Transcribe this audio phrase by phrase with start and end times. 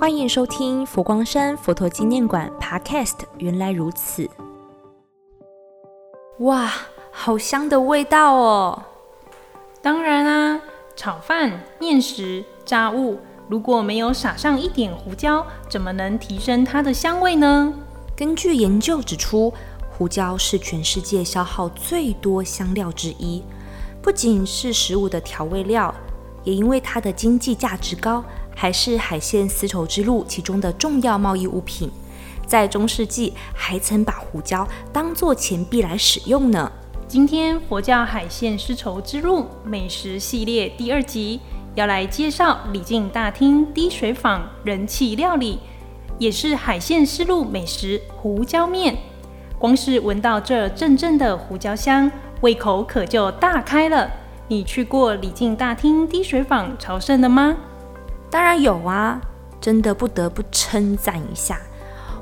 [0.00, 3.16] 欢迎收听佛光山佛陀纪念馆 Podcast。
[3.38, 4.30] 原来如此，
[6.38, 6.70] 哇，
[7.10, 8.80] 好香的味道哦！
[9.82, 10.60] 当然啊，
[10.94, 17.74] 炒饭、面食、炸物，如果没有撒上一点胡椒，怎么能提升它的香味呢？
[18.14, 19.52] 根据研究指出，
[19.90, 23.42] 胡椒是全世界消耗最多香料之一，
[24.00, 25.92] 不仅是食物的调味料，
[26.44, 28.22] 也因为它的经济价值高，
[28.60, 31.88] 还是海线丝绸之路其中的重要贸易物品。
[32.44, 36.72] 在中世纪，还曾把胡椒当作钱币来使用呢。
[37.06, 41.38] 今天佛教海线丝绸之路美食系列第二集，
[41.76, 45.60] 要来介绍礼敬大厅滴水坊人气料理。
[46.18, 48.96] 也是海线丝路美食胡椒面，
[49.56, 54.10] 光是闻到这阵阵的胡椒香，胃口可就大开了。
[54.48, 57.56] 你去过礼敬大厅滴水坊朝圣了吗？
[58.30, 59.20] 当然有啊，
[59.60, 61.60] 真的不得不称赞一下，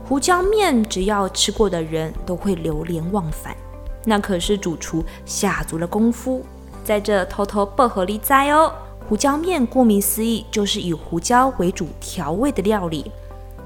[0.08, 3.56] 胡椒面只要吃过的人都会流连忘返。
[4.04, 6.44] 那可是主厨下足了功夫，
[6.84, 8.72] 在这偷偷薄荷里栽哦。
[9.08, 13.10] 胡椒面顾名思义，就是以胡椒为主调味的料理。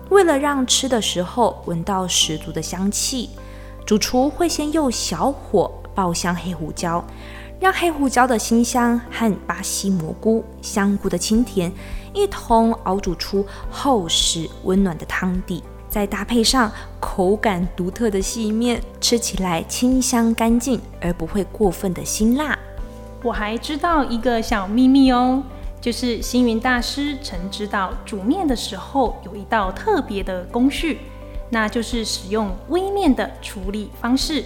[0.09, 3.31] 为了让吃的时候闻到十足的香气，
[3.87, 7.05] 主厨会先用小火爆香黑胡椒，
[7.61, 11.71] 让黑胡椒的辛香和巴西蘑菇、香菇的清甜
[12.15, 22.59] 一同熬煮出厚实温暖的汤底，再搭配上口感独特的细面，吃起来清香干净而不会过分的辛辣。
[23.23, 25.43] 我还知道一个小秘密哦。
[25.83, 30.99] 就是星云大师曾知道煮面的时候有一道特别的工序，
[31.51, 34.45] 那就是使用微面的处理方式。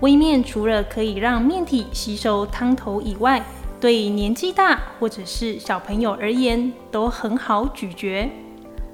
[0.00, 3.44] 微面除了可以让面体吸收汤头以外，
[3.80, 8.30] 对年纪大或者是小朋友而言都很好咀嚼。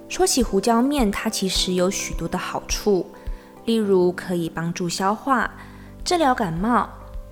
[0.08, 3.06] 说起胡椒面，它其实有许多的好处，
[3.64, 5.50] 例如可以帮助消化、
[6.04, 6.88] 治疗感冒、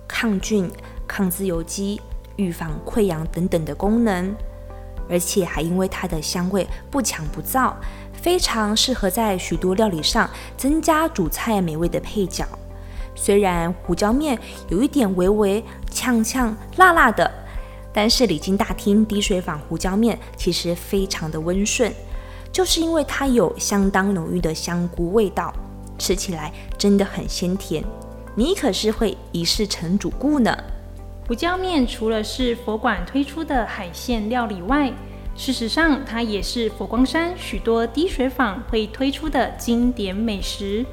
[0.07, 0.69] 抗菌、
[1.07, 1.99] 抗自由基。
[2.37, 4.33] 预防溃疡等等的功能，
[5.07, 7.73] 而且还因为它的香味不强不燥，
[8.13, 10.27] 非常适合在许多料理上
[10.57, 12.47] 增加主菜美味的配角。
[13.15, 14.37] 虽然胡椒面
[14.69, 17.29] 有一点微微呛呛辣辣的，
[17.93, 21.93] 但是礼金大厅滴水坊胡椒面其实非常的温顺，
[22.51, 25.53] 就是因为它有相当浓郁的香菇味道，
[25.97, 27.83] 吃起来真的很鲜甜。
[28.33, 30.57] 你可是会一试成主顾呢。
[31.27, 34.91] 胡椒面除了是佛馆推出的海鲜料理外，
[35.35, 40.85] 事实上它也是佛光山许多滴水坊会推出的经典美食。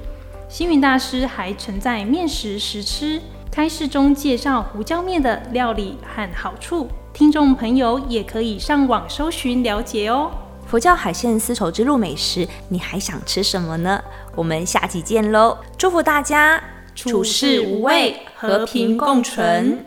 [0.48, 3.20] 星云大师还曾在面食实吃
[3.50, 10.30] 开示中介绍胡椒面的料理和好处，听众朋友也可以上网搜寻了解哦。
[10.66, 14.02] 佛教海鲜丝绸之路美食，你还想吃什么呢？
[14.34, 15.58] 我们下期见喽！
[15.76, 16.62] 祝福大家
[16.94, 19.84] 处事无畏，和平共存。